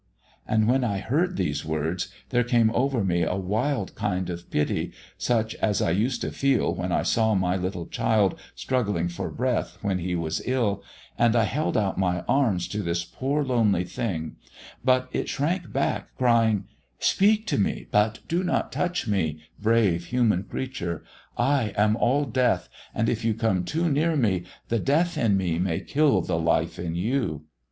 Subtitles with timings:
[0.47, 4.93] "And when I heard these words there came over me a wild kind of pity,
[5.15, 9.77] such as I used to feel when I saw my little child struggling for breath
[9.83, 10.83] when he was ill,
[11.19, 14.37] and I held out my arms to this poor lonely thing,
[14.83, 16.65] but it shrank back, crying:
[16.97, 21.03] "'Speak to me, but do not touch me, brave human creature.
[21.37, 25.59] I am all death, and if you come too near me the Death in me
[25.59, 27.45] may kill the life in you.'